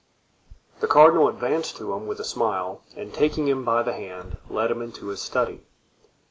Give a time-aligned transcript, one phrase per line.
[0.79, 4.71] The cardinal advanced to him with a smile and taking him by the hand led
[4.71, 5.61] him into his study.